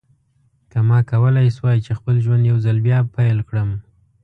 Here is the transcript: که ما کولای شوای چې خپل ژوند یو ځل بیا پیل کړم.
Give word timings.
که 0.71 0.79
ما 0.87 0.99
کولای 1.11 1.47
شوای 1.55 1.77
چې 1.85 1.91
خپل 1.99 2.15
ژوند 2.25 2.43
یو 2.49 2.57
ځل 2.65 2.77
بیا 2.85 2.99
پیل 3.15 3.39
کړم. 3.49 3.69